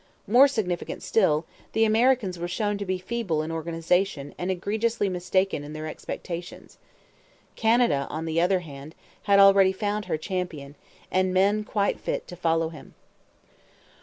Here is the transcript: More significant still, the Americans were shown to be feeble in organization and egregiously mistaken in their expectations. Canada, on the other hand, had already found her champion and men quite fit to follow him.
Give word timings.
More 0.25 0.47
significant 0.47 1.03
still, 1.03 1.45
the 1.73 1.85
Americans 1.85 2.39
were 2.39 2.47
shown 2.47 2.79
to 2.79 2.87
be 2.87 2.97
feeble 2.97 3.43
in 3.43 3.51
organization 3.51 4.33
and 4.35 4.49
egregiously 4.49 5.09
mistaken 5.09 5.63
in 5.63 5.73
their 5.73 5.85
expectations. 5.85 6.79
Canada, 7.55 8.07
on 8.09 8.25
the 8.25 8.41
other 8.41 8.61
hand, 8.61 8.95
had 9.29 9.37
already 9.37 9.71
found 9.71 10.05
her 10.05 10.17
champion 10.17 10.73
and 11.11 11.31
men 11.35 11.63
quite 11.63 11.99
fit 11.99 12.27
to 12.29 12.35
follow 12.35 12.69
him. 12.69 12.95